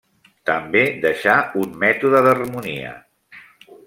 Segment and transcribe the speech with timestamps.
[0.49, 2.95] També deixà un mètode d'harmonia.